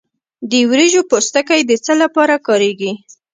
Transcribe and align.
د 0.51 0.53
وریجو 0.69 1.01
پوستکی 1.09 1.61
د 1.65 1.71
څه 1.85 1.93
لپاره 2.01 2.35
کاریږي؟ 2.47 2.91